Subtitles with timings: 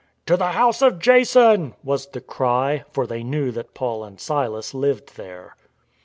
[0.25, 4.73] "To the house of Jason" was the cry, for they knew that Paul and Silas
[4.73, 5.55] lived there.